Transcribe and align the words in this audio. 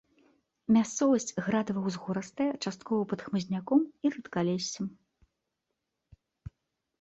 Мясцовасць 0.75 1.35
градава-ўзгорыстая, 1.47 2.47
часткова 2.63 3.01
пад 3.11 3.19
хмызняком 3.27 3.81
і 4.09 4.13
рэдкалессем. 4.17 4.89